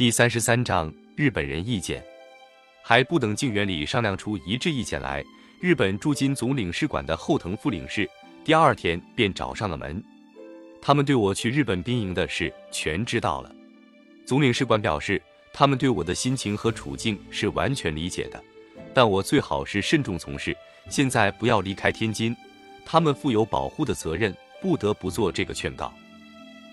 [0.00, 2.02] 第三十三章日本人意见，
[2.82, 5.22] 还不等静园里商量出一致意见来，
[5.60, 8.08] 日本驻京总领事馆的后藤副领事
[8.42, 10.02] 第二天便找上了门。
[10.80, 13.54] 他们对我去日本兵营的事全知道了。
[14.24, 15.20] 总领事馆表示，
[15.52, 18.42] 他们对我的心情和处境是完全理解的，
[18.94, 20.56] 但我最好是慎重从事，
[20.88, 22.34] 现在不要离开天津。
[22.86, 25.92] 他们负有保护的责任，不得不做这个劝告。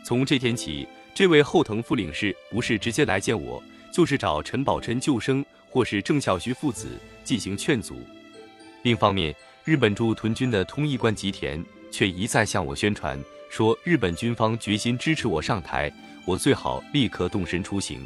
[0.05, 0.87] 从这天起，
[1.17, 3.59] 这位后藤副领事不是直接来见我，
[3.91, 6.89] 就是找陈宝琛救生或是郑孝胥父子
[7.23, 7.95] 进行劝阻。
[8.83, 13.19] 另一方面，日本驻屯军的通译官吉田却一再向我宣传。
[13.49, 15.91] 说日本军方决心支持我上台，
[16.23, 18.05] 我最好立刻动身出行。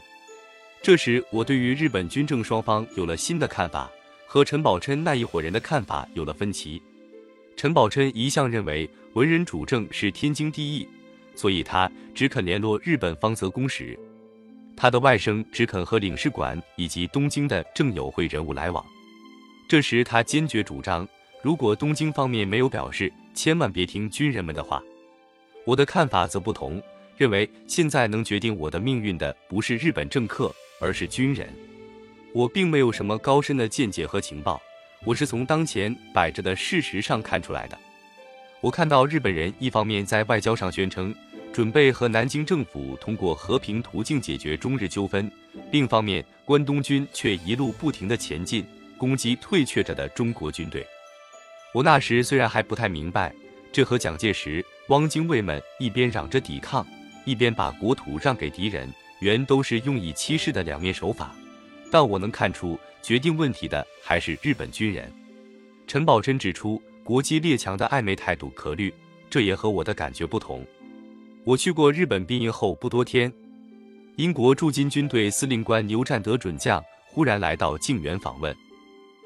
[0.81, 3.91] 这时，我对于日本军政双方有了新的看法，
[4.25, 6.81] 和陈宝琛那一伙人的看法有了分歧。
[7.57, 10.87] 陈宝琛一向认为文人主政是天经地义，
[11.41, 13.97] 所以他只肯联络日本方泽公使，
[14.77, 18.85] 他的外甥只肯和领事馆以及东京的政友会人物来往。
[19.67, 21.07] 这时，他坚决主张，
[21.41, 24.83] 如果东京方面没有表示，千万别听军人们的话。
[25.65, 26.79] 我的看法则不同，
[27.17, 31.49] 认为现在能决定我的命运的不是日本政客，而是军人。
[32.35, 34.61] 我并没有什么高深的见解和情报，
[35.03, 37.75] 我是从当前摆着的事实上看出来的。
[38.61, 41.11] 我看到日本人一方面在外交上宣称
[41.53, 45.29] 准备和南京政府通过和平途径解决中日纠纷，
[45.71, 48.65] 另一方面关东军却一路不停地前进，
[48.97, 50.85] 攻击退却着的中国军队。
[51.73, 53.33] 我那时虽然还不太明白，
[53.71, 54.65] 这和蒋介石。
[54.87, 56.85] 汪精卫们一边嚷着抵抗，
[57.23, 61.33] 一边把国土让给敌人，原都是用以欺世的两面手法。
[61.89, 65.09] 但我能看出，决定问题的还是日本军人。
[65.87, 68.93] 陈宝珍指出，国际列强的暧昧态度可虑，
[69.29, 70.65] 这也和我的感觉不同。
[71.43, 73.31] 我去过日本兵营后不多天，
[74.15, 78.55] 英国驻京军队司令官牛占德准将忽然来到靖远访问，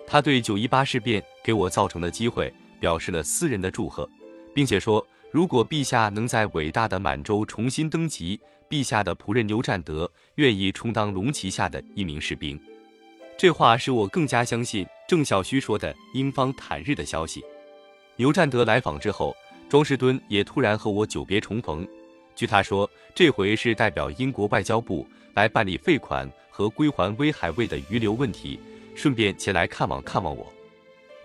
[0.07, 4.09] 他对九一八事变给我造成的机会表示了私人的祝贺，
[4.53, 5.06] 并且说。
[5.31, 12.57] 如果陛下能在伟大的满洲重新登基，陛下的仆人牛占德愿意充当龙旗下的一名士兵。
[13.38, 17.44] 这话使我更加相信郑孝胥说的英方坦日的消息。
[18.16, 19.35] 牛占德来访之后，
[19.67, 21.85] 庄士敦也突然和我久别重逢。
[22.35, 28.59] 据他说，这回是代表英国外交部来办理废款和归还威海卫的余留问题，
[28.94, 30.51] 顺便前来看望看望我。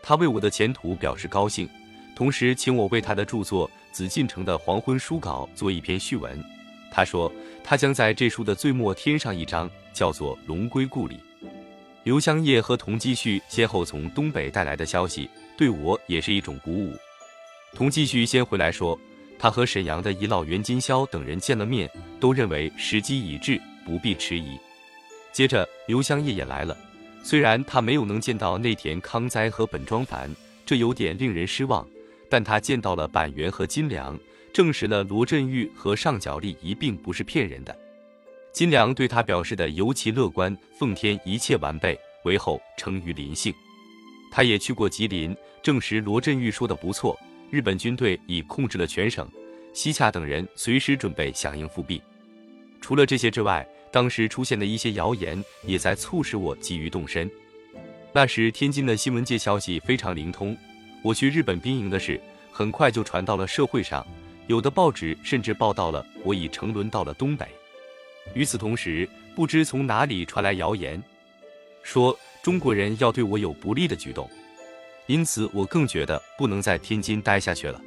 [0.03, 1.69] 他为我的前途表示高兴。
[2.16, 6.43] 同时，请我为他的著作《紫禁城的黄昏书稿》做一篇序文。
[6.93, 7.32] 他说，
[7.65, 11.16] 他将在这书的最末添上一章，叫做《龙归故里》。
[12.03, 16.94] 刘香叶和童继旭先后从东北带来的消息，对我也是一种鼓舞。
[17.75, 18.98] 童继续先回来说，
[19.41, 21.91] 他和沈阳的遗老袁金霄等人见了面，
[22.21, 24.59] 都认为时机已至，不必迟疑。
[25.33, 26.77] 接着，刘香叶也来了，
[27.23, 30.31] 虽然他没有能见到内田康哉和本庄繁，
[30.67, 31.89] 这有点令人失望。
[32.28, 34.17] 但他见到了板垣和金良，
[34.53, 37.75] 证实了罗振玉和上角力一并不是骗人的。
[38.53, 43.55] 金良对他表示的尤其乐观，奉天一切完备，为后称于林姓。
[44.31, 47.19] 他也去过吉林，证实罗振玉说的不错，
[47.50, 49.28] 日本军队已控制了全省，
[49.72, 52.00] 西洽等人随时准备响应复辟。
[52.81, 57.28] 除了这些之外，当时出现的一些谣言也在促使我急于动身。
[58.12, 60.56] 那时天津的新闻界消息非常灵通。
[61.03, 62.21] 我去日本兵营的事
[62.53, 64.06] 很快就传到了社会上，
[64.47, 67.47] 有的报纸甚至报道了我已乘轮到了东北。
[68.34, 71.03] 与此同时，不知从哪里传来谣言，
[71.83, 74.31] 说中国人要对我有不利的举动，
[75.10, 77.82] 因此我更觉得不能在天津待下去了。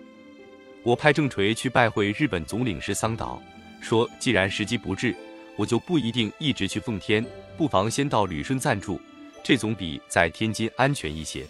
[0.84, 3.42] 我派郑锤去拜会日本总领事桑岛，
[3.80, 5.16] 说既然时机不至，
[5.56, 7.26] 我就不一定一直去奉天，
[7.56, 9.00] 不妨先到旅顺暂住，
[9.42, 11.46] 这总比在天津安全一些。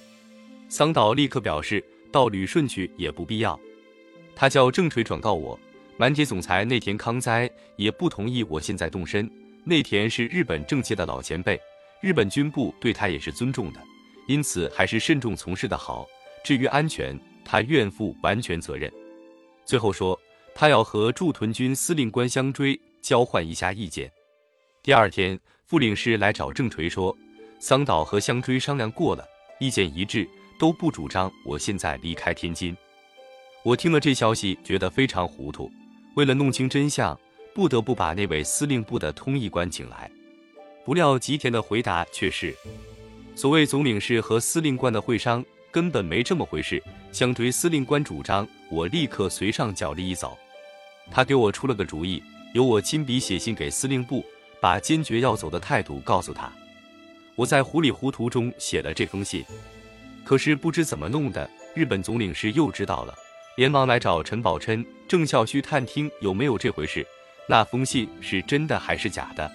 [0.69, 3.59] 桑岛立刻表示，到旅顺去也不必要。
[4.35, 5.59] 他叫郑锤转告我，
[5.97, 9.27] 满铁总裁内田康哉也不同意我现在动身。
[9.63, 11.59] 内田是日本政界的老前辈，
[11.99, 13.81] 日本军部对他也是尊重的，
[14.27, 16.07] 因此还是慎重从事的好。
[16.43, 18.91] 至于安全，他愿负完全责任。
[19.65, 20.19] 最后说，
[20.53, 24.11] 他要和驻屯军司令官相追交换一下意见。
[24.81, 27.15] 第二天，副领事来找郑锤说，
[27.59, 29.25] 桑岛和相追商量过了，
[29.59, 30.27] 意见一致。
[30.59, 32.77] 都不主张我现在离开天津。
[33.63, 35.69] 我听了这消息，觉得非常糊涂。
[36.15, 37.19] 为了弄清真相，
[37.53, 40.09] 不得不把那位司令部的通译官请来。
[40.85, 42.55] 不料吉田的回答却是：
[43.35, 46.81] 所谓总领事和司令官的会商根本没这么回事。
[47.11, 50.37] 相追司令官主张我立刻随上脚力一走。
[51.11, 54.23] 他给我出了个主意，由我亲笔写信给司令部，
[54.61, 56.51] 把坚决要走的态度告诉他。
[57.35, 59.43] 我在糊里糊涂中写了这封信，
[60.23, 63.13] 可是不知怎么弄的，日本总领事又知道了，
[63.57, 67.05] 连忙来找陈宝琛、郑孝胥探听有没有这回事。
[67.49, 69.51] 那封信是真的还是假的？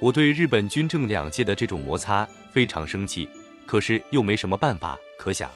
[0.00, 3.28] 我对日本军政两界的这种摩擦非常生气，
[3.66, 5.50] 可是又没什么办法可想。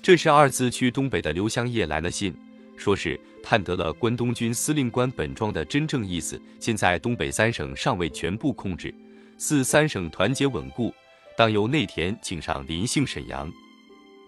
[0.00, 2.34] 这是二次去东北的刘香叶来了信，
[2.78, 8.94] 说是探得了关东军司令官本庄的真正意思，现在东北三省尚未全部控制，
[9.36, 10.94] 四三省团结稳固，
[11.36, 13.52] 当由内田请上临幸沈阳。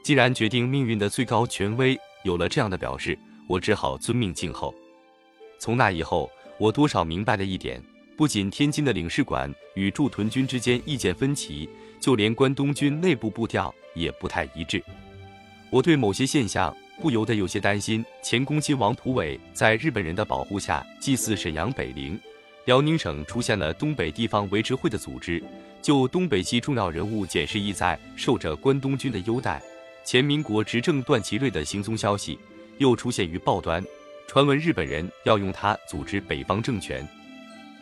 [0.03, 4.75] 既然决定命运的最高权威有了这样的表示，我只好遵命静候。
[5.59, 6.31] 从那以后。
[6.61, 7.83] 我多少明白了一点，
[8.20, 11.67] 不仅天津的领事馆与驻屯军之间意见分歧，
[11.99, 14.84] 就连关东军内部步调也不太一致。
[15.70, 18.05] 我对某些现象不由得有些担心。
[18.22, 22.20] 前攻亲王溥伟在日本人的保护下祭祀沈阳北陵，
[22.67, 25.43] 辽宁省出现了东北地方维持会的组织，
[25.81, 29.62] 就东北系重要人物检视意在受着关东军的优待。
[30.05, 32.38] 前民国执政段祺瑞的行踪消息
[32.76, 33.82] 又出现于报端。
[34.28, 37.08] 传闻日本人要用它组织北方政权。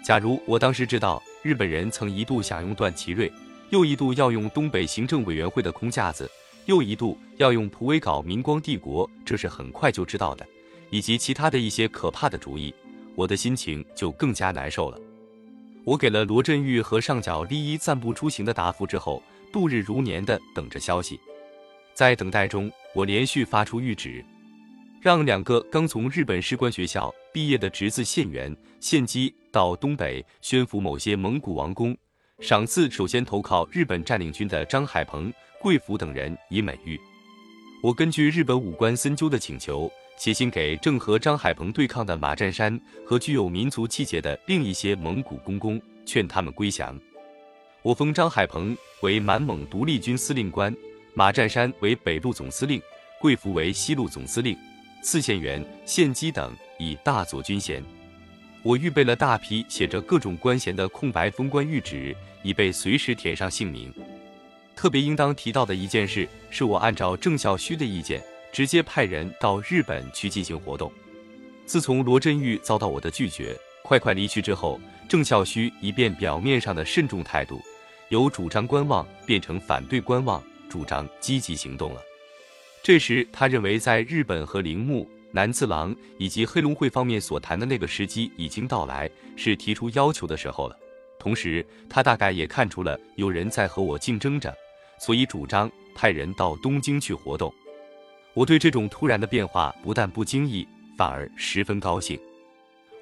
[0.02, 3.30] 假如我当时知道日本人曾一度想用段祺瑞，
[3.70, 6.30] 又一度要用东北行政委员会的空架子，
[6.64, 10.46] 又一度要用蒲苇搞明光帝国，这是很快就知道的，
[10.88, 12.74] 以及其他的一些可怕的主意，
[13.14, 14.98] 我的心情就更加难受了。
[15.84, 19.22] 我给了罗振玉和上角利一暂不出行的答复之后，
[19.52, 21.20] 度日如年的等着消息。
[21.92, 24.24] 在等待中，我连续发出谕旨。
[25.00, 31.96] 让两个刚从日本士官学校毕业的侄子县元献基到东北宣抚某些蒙古王公，
[32.40, 36.98] 赏赐首先投靠日本占领军的张海鹏、贵福等人以美誉。
[37.80, 46.98] 我根据日本武官森鸠的请求，写信给正和张海鹏对抗的马占山和具有民族气节的另一些蒙古公公，劝他们归降。
[47.82, 50.74] 我封张海鹏为满蒙独立军司令官，
[51.14, 52.82] 马占山为北路总司令，
[53.20, 54.58] 贵福为西路总司令。
[55.02, 57.82] 四县员、县机等以大佐军衔。
[58.62, 63.92] 我预备了大批写着各种官衔的空白封官谕旨，以备随时填上姓名。
[64.74, 68.22] 特别应当提到的一件事，是我按照郑孝胥的意见，
[68.52, 70.92] 直接派人到日本去进行活动。
[71.66, 77.60] 自从罗振玉遭到我的拒绝，快快离去之后，郑孝胥一变表面上的慎重态度，
[78.08, 82.00] 由主张观望变成反对观望，主张积极行动了。
[82.88, 90.76] 这时，他认为在日本和铃木、南次郎以及黑龙会方面所谈的那个时机已经到来，是提出要求的时候了。
[91.18, 94.56] 同时，他大概也看出了有人在和我竞争着，
[94.98, 97.52] 所以主张派人到东京去活动。
[98.32, 102.18] 我对这种突然的变化不但不惊异，反而十分高兴。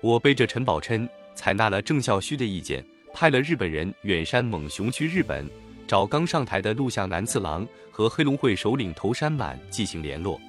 [0.00, 2.84] 我背着陈宝琛，采纳了郑孝胥的意见，
[3.14, 5.48] 派了日本人远山猛雄去日本。
[5.86, 10.40] 找刚上台的陆相南次郎和黑龙会首领头山满进行联络。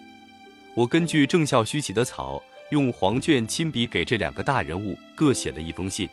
[0.73, 2.41] 我根据郑孝胥起的草，
[2.71, 6.07] 用黄卷亲笔给这两个大人物各写了一封信。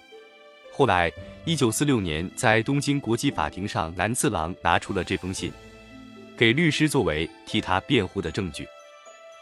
[0.73, 1.11] 后来，
[1.45, 5.53] 一九四六年在东京国际法庭上，南次郎拿出了这封信，
[6.37, 8.67] 给律师作为替他辩护的证据。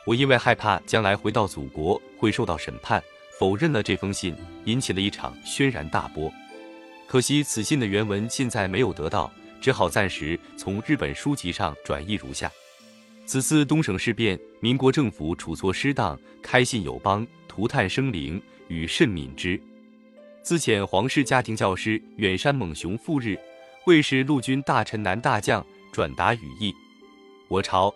[0.05, 3.03] 我因为害怕将来回到祖国会受到审判，
[3.39, 6.31] 否认了这封信，引起了一场轩然大波。
[7.07, 9.33] 可惜此信的原文现在没有得到。
[9.63, 12.51] 只好暂时从日本书籍上转译如下：
[13.25, 19.59] 此次东省事变，民国政府处错失当，开信友邦，涂炭生灵，与甚悯之。
[20.43, 23.39] 自遣皇室家庭教师远山猛雄赴日，
[23.87, 26.75] 为是陆军大臣南大将转达语意。
[27.47, 27.95] 我朝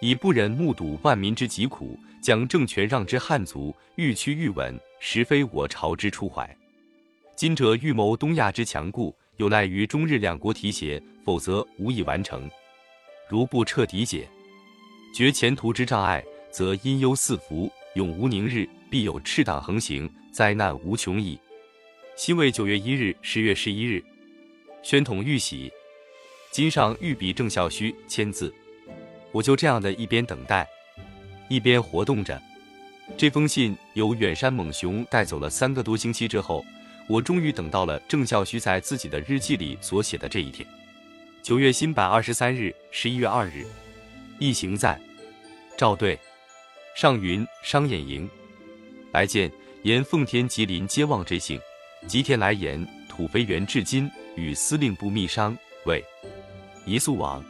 [0.00, 6.56] 已不忍目睹万民之疾苦，将政权让之汉族，愈趋愈稳，实非我朝之初怀。
[7.36, 9.14] 今者预谋东亚之强固。
[9.38, 12.50] 有赖于中日两国提携，否则无以完成。
[13.28, 14.28] 如不彻底解
[15.14, 21.38] 决前途之障碍，则阴忧四伏，永无宁日，必有赤党横行，灾难无穷矣。
[22.16, 24.02] 辛未九月一日、十月十一日，
[24.82, 25.70] 宣统玉玺，
[26.50, 28.52] 今上御笔郑孝胥签字。
[29.30, 30.68] 我就这样的一边等待，
[31.48, 32.42] 一边活动着。
[33.16, 36.64] 这封信由远山猛雄带走了三个多星期之后。
[37.08, 40.68] 我终于等到了郑孝胥在自己的日记里所写的这一天，
[41.42, 43.64] 九月新版二十三日，十一月二日，
[44.38, 45.00] 一行在
[45.76, 46.18] 赵队。
[46.94, 48.28] 上云商演营。
[49.12, 49.48] 来见，
[49.84, 51.60] 沿奉天吉林接望这信，
[52.08, 56.04] 吉田来言土肥原至今与司令部密商，谓
[56.84, 57.44] 宜速往。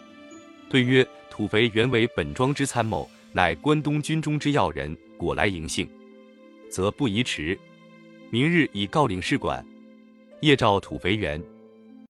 [0.68, 5.88] 对曰：土肥原为本庄之参谋，乃关东军中之要人，果来迎幸，
[6.70, 7.58] 则不宜迟。
[8.30, 9.64] 明日已告领事馆，
[10.42, 11.42] 夜照土肥原，